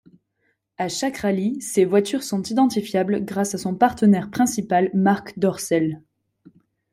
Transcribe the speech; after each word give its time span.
À 0.79 0.87
chaque 0.89 1.17
rallye, 1.17 1.61
ses 1.61 1.85
voitures 1.85 2.23
sont 2.23 2.41
identifiables 2.41 3.23
grâce 3.23 3.53
à 3.53 3.59
son 3.59 3.75
partenaire 3.75 4.31
principal 4.31 4.89
Marc 4.95 5.37
Dorcel. 5.37 6.01